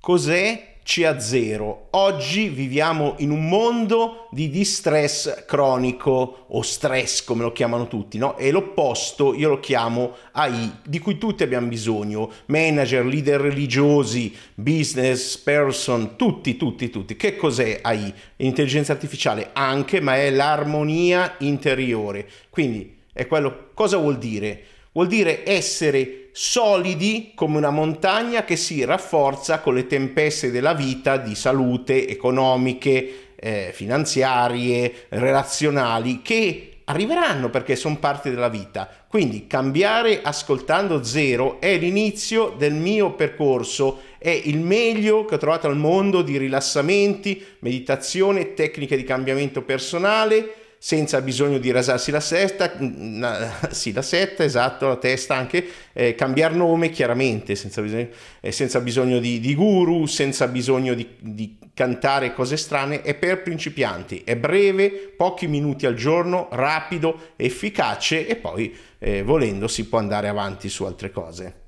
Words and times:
Cos'è 0.00 0.76
CA0? 0.86 1.76
Oggi 1.90 2.48
viviamo 2.48 3.14
in 3.18 3.30
un 3.30 3.48
mondo 3.48 4.28
di 4.30 4.48
distress 4.48 5.44
cronico 5.44 6.46
o 6.48 6.62
stress 6.62 7.24
come 7.24 7.42
lo 7.42 7.52
chiamano 7.52 7.88
tutti, 7.88 8.16
no? 8.16 8.38
E 8.38 8.52
l'opposto 8.52 9.34
io 9.34 9.48
lo 9.48 9.60
chiamo 9.60 10.14
AI, 10.32 10.78
di 10.84 11.00
cui 11.00 11.18
tutti 11.18 11.42
abbiamo 11.42 11.66
bisogno, 11.66 12.30
manager, 12.46 13.04
leader 13.04 13.40
religiosi, 13.40 14.34
business 14.54 15.36
person, 15.36 16.16
tutti, 16.16 16.56
tutti, 16.56 16.88
tutti. 16.90 17.16
Che 17.16 17.36
cos'è 17.36 17.80
AI? 17.82 18.14
Intelligenza 18.36 18.92
artificiale 18.92 19.50
anche, 19.52 20.00
ma 20.00 20.14
è 20.14 20.30
l'armonia 20.30 21.34
interiore. 21.40 22.26
Quindi 22.48 22.96
è 23.12 23.26
quello, 23.26 23.70
cosa 23.74 23.96
vuol 23.96 24.16
dire? 24.16 24.62
Vuol 24.98 25.10
dire 25.10 25.48
essere 25.48 26.30
solidi 26.32 27.30
come 27.36 27.58
una 27.58 27.70
montagna 27.70 28.42
che 28.42 28.56
si 28.56 28.84
rafforza 28.84 29.60
con 29.60 29.74
le 29.74 29.86
tempeste 29.86 30.50
della 30.50 30.74
vita 30.74 31.18
di 31.18 31.36
salute, 31.36 32.08
economiche, 32.08 33.34
eh, 33.36 33.70
finanziarie, 33.72 35.06
relazionali, 35.10 36.20
che 36.20 36.78
arriveranno 36.86 37.48
perché 37.48 37.76
sono 37.76 37.98
parte 37.98 38.30
della 38.30 38.48
vita. 38.48 38.88
Quindi 39.06 39.46
cambiare 39.46 40.20
ascoltando 40.20 41.04
zero 41.04 41.60
è 41.60 41.78
l'inizio 41.78 42.56
del 42.58 42.74
mio 42.74 43.12
percorso, 43.12 44.00
è 44.18 44.30
il 44.30 44.58
meglio 44.58 45.24
che 45.26 45.36
ho 45.36 45.38
trovato 45.38 45.68
al 45.68 45.76
mondo 45.76 46.22
di 46.22 46.36
rilassamenti, 46.38 47.40
meditazione, 47.60 48.52
tecniche 48.54 48.96
di 48.96 49.04
cambiamento 49.04 49.62
personale 49.62 50.54
senza 50.78 51.20
bisogno 51.20 51.58
di 51.58 51.70
rasarsi 51.70 52.10
la 52.10 52.20
sesta, 52.20 52.72
sì 53.70 53.92
la 53.92 54.02
setta, 54.02 54.44
esatto, 54.44 54.86
la 54.86 54.96
testa 54.96 55.34
anche, 55.34 55.66
eh, 55.92 56.14
cambiare 56.14 56.54
nome 56.54 56.90
chiaramente, 56.90 57.54
senza 57.54 57.82
bisogno, 57.82 58.08
eh, 58.40 58.52
senza 58.52 58.80
bisogno 58.80 59.18
di, 59.18 59.40
di, 59.40 59.54
guru, 59.54 60.06
senza 60.06 60.46
bisogno 60.46 60.94
di, 60.94 61.06
di 61.18 61.58
cantare 61.74 62.32
cose 62.32 62.56
strane, 62.56 63.02
è 63.02 63.14
per 63.14 63.42
principianti, 63.42 64.22
è 64.24 64.36
breve, 64.36 64.90
pochi 65.16 65.46
minuti 65.46 65.86
al 65.86 65.94
giorno, 65.94 66.48
rapido, 66.52 67.32
efficace 67.36 68.26
e 68.26 68.36
poi 68.36 68.76
eh, 68.98 69.22
volendo 69.22 69.68
si 69.68 69.86
può 69.86 69.98
andare 69.98 70.28
avanti 70.28 70.68
su 70.68 70.84
altre 70.84 71.10
cose. 71.10 71.66